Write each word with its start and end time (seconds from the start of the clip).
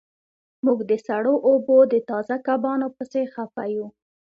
موږ 0.65 0.79
د 0.89 0.91
سړو 1.07 1.33
اوبو 1.47 1.77
د 1.93 1.95
تازه 2.09 2.35
کبانو 2.47 2.87
پسې 2.97 3.21
خفه 3.33 3.63
یو 3.75 3.87